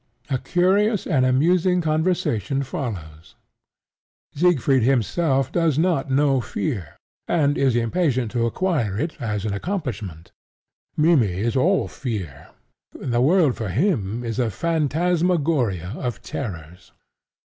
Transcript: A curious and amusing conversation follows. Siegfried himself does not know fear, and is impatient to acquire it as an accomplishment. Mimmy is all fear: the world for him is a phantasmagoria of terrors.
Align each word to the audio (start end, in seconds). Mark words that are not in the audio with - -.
A 0.31 0.39
curious 0.39 1.05
and 1.05 1.27
amusing 1.27 1.79
conversation 1.79 2.63
follows. 2.63 3.35
Siegfried 4.33 4.81
himself 4.81 5.51
does 5.51 5.77
not 5.77 6.09
know 6.09 6.41
fear, 6.41 6.97
and 7.27 7.55
is 7.55 7.75
impatient 7.75 8.31
to 8.31 8.47
acquire 8.47 8.97
it 8.99 9.15
as 9.21 9.45
an 9.45 9.53
accomplishment. 9.53 10.31
Mimmy 10.97 11.33
is 11.41 11.55
all 11.55 11.87
fear: 11.87 12.47
the 12.95 13.21
world 13.21 13.55
for 13.55 13.69
him 13.69 14.23
is 14.23 14.39
a 14.39 14.49
phantasmagoria 14.49 15.93
of 15.95 16.23
terrors. 16.23 16.93